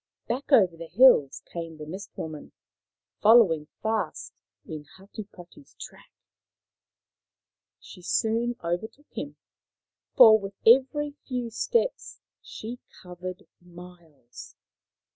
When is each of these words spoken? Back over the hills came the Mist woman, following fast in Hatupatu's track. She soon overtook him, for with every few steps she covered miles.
Back 0.27 0.51
over 0.51 0.75
the 0.75 0.87
hills 0.87 1.43
came 1.45 1.77
the 1.77 1.85
Mist 1.85 2.09
woman, 2.15 2.53
following 3.21 3.67
fast 3.83 4.33
in 4.65 4.87
Hatupatu's 4.97 5.75
track. 5.75 6.09
She 7.79 8.01
soon 8.01 8.55
overtook 8.63 9.11
him, 9.13 9.35
for 10.17 10.39
with 10.39 10.55
every 10.65 11.11
few 11.27 11.51
steps 11.51 12.19
she 12.41 12.79
covered 13.03 13.45
miles. 13.61 14.55